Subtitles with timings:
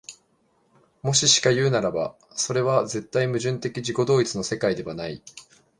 [1.03, 5.21] もししかいうならば、それは絶対矛盾的自己同一の世界ではない。